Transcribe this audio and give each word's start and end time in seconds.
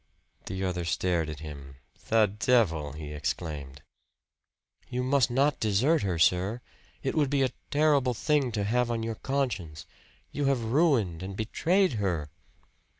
The 0.47 0.63
other 0.63 0.83
stared 0.83 1.29
at 1.29 1.41
him. 1.41 1.75
"The 2.07 2.25
devil!" 2.25 2.93
he 2.93 3.13
exclaimed. 3.13 3.83
"You 4.89 5.03
must 5.03 5.29
not 5.29 5.59
desert 5.59 6.01
her, 6.01 6.17
sir! 6.17 6.59
It 7.03 7.13
would 7.13 7.29
be 7.29 7.43
a 7.43 7.51
terrible 7.69 8.15
thing 8.15 8.51
to 8.53 8.63
have 8.63 8.89
on 8.89 9.03
your 9.03 9.13
conscience. 9.13 9.85
You 10.31 10.45
have 10.45 10.63
ruined 10.73 11.21
and 11.21 11.35
betrayed 11.35 11.93
her." 12.01 12.31